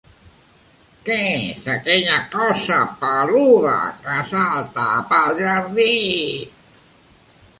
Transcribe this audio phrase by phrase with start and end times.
[1.09, 1.17] Què
[1.57, 3.75] és aquella cosa peluda
[4.07, 5.91] que salta pel jardí?